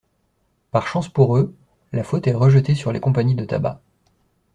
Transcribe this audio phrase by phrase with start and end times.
[0.71, 1.53] Par chance pour eux,
[1.91, 3.81] la faute est rejetée sur les compagnies de tabac.